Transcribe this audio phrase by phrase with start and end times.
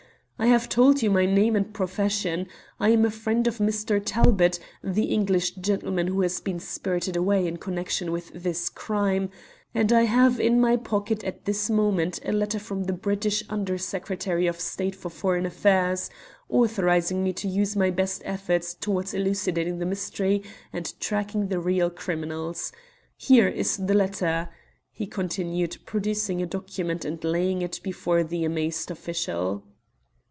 [0.39, 2.47] I have told you my name and profession.
[2.79, 4.01] I am a friend of Mr.
[4.03, 9.29] Talbot, the English gentleman who has been spirited away in connection with this crime,
[9.75, 13.77] and I have in my pocket at this moment a letter from the British Under
[13.77, 16.09] Secretary of State for Foreign Affairs,
[16.49, 20.41] authorising me to use my best efforts towards elucidating the mystery
[20.73, 22.71] and tracking the real criminals.
[23.15, 24.49] Here is the letter,"
[24.91, 29.65] he continued, producing a document and laying it before the amazed official.